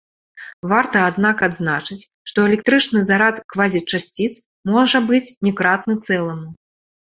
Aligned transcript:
Варта, 0.71 0.97
аднак, 1.11 1.37
адзначыць, 1.47 2.07
што 2.33 2.47
электрычны 2.49 2.99
зарад 3.11 3.35
квазічасціц 3.53 4.33
можа 4.73 4.97
быць 5.15 5.25
не 5.49 5.57
кратны 5.63 5.93
цэламу. 6.05 6.49